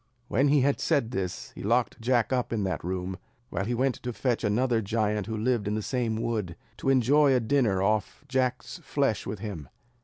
When 0.29 0.47
he 0.47 0.61
had 0.61 0.79
said 0.79 1.11
this, 1.11 1.51
he 1.53 1.61
locked 1.61 2.01
Jack 2.01 2.33
up 2.33 2.51
in 2.51 2.63
that 2.63 2.83
room, 2.83 3.19
while 3.51 3.65
he 3.65 3.75
went 3.75 3.93
to 4.01 4.11
fetch 4.11 4.43
another 4.43 4.81
giant 4.81 5.27
who 5.27 5.37
lived 5.37 5.67
in 5.67 5.75
the 5.75 5.83
same 5.83 6.19
wood, 6.19 6.55
to 6.77 6.89
enjoy 6.89 7.35
a 7.35 7.39
dinner 7.39 7.83
off 7.83 8.25
Jack's 8.27 8.79
flesh 8.79 9.27
with 9.27 9.37
him. 9.37 9.69